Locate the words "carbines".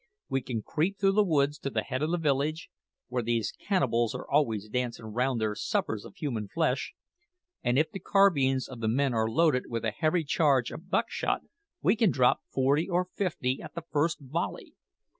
7.99-8.67